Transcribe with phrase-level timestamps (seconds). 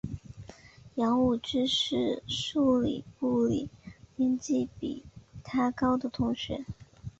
[0.95, 3.69] 杨武之是数理部里
[4.15, 5.03] 年级比
[5.43, 6.65] 他高的同学。